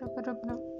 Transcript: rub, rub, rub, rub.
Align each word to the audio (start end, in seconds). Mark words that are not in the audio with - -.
rub, 0.00 0.16
rub, 0.16 0.26
rub, 0.26 0.44
rub. 0.44 0.75